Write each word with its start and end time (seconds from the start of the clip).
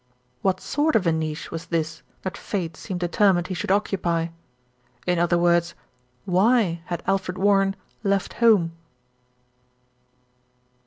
What 0.41 0.59
sort 0.59 0.95
of 0.95 1.05
a 1.05 1.11
niche 1.11 1.51
was 1.51 1.67
this 1.67 2.01
that 2.23 2.35
fate 2.35 2.75
seemed 2.75 3.01
deter 3.01 3.33
mined 3.33 3.47
he 3.49 3.53
should 3.53 3.69
occupy? 3.69 4.29
In 5.05 5.19
other 5.19 5.37
words, 5.37 5.75
why 6.25 6.81
had 6.85 7.03
Alfred 7.05 7.37
Warren 7.37 7.75
left 8.03 8.33
home? 8.41 8.71